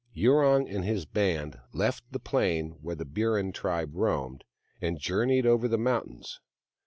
Yurong 0.15 0.67
and 0.67 0.83
his 0.83 1.05
band 1.05 1.59
left 1.73 2.03
the 2.11 2.17
plain 2.17 2.71
where 2.81 2.95
the 2.95 3.05
Burrin 3.05 3.51
tribe 3.51 3.91
roamed, 3.93 4.43
and 4.81 4.97
journeyed 4.97 5.45
over 5.45 5.67
the 5.67 5.77
mountains. 5.77 6.39